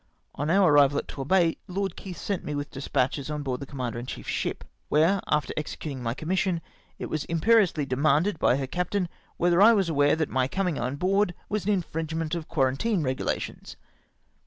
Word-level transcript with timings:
«7 0.33 0.33
On 0.33 0.49
our 0.49 0.73
arrival 0.73 0.97
at 0.97 1.07
Torbay, 1.07 1.57
Lord 1.67 1.95
Keitli 1.95 2.15
sent 2.15 2.43
mc 2.43 2.55
with 2.55 2.71
despatches 2.71 3.29
on 3.29 3.43
board 3.43 3.59
the 3.59 3.67
commander 3.67 3.99
in 3.99 4.07
chief's 4.07 4.31
ship, 4.31 4.63
where, 4.89 5.21
after 5.27 5.53
executing 5.55 6.01
my 6.01 6.15
commission, 6.15 6.59
it 6.97 7.05
was 7.05 7.23
imperi 7.27 7.61
ously 7.61 7.85
demanded 7.85 8.39
by 8.39 8.57
her 8.57 8.65
captain 8.65 9.07
whether 9.37 9.61
I 9.61 9.73
was 9.73 9.89
aware 9.89 10.15
that 10.15 10.27
my 10.31 10.47
coming 10.47 10.79
on 10.79 10.95
board 10.95 11.35
was 11.49 11.65
an 11.67 11.71
infringement 11.71 12.33
of 12.33 12.47
quarantine 12.47 13.03
regulations 13.03 13.77